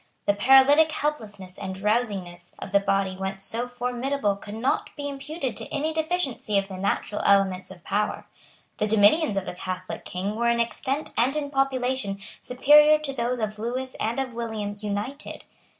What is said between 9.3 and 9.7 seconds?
of the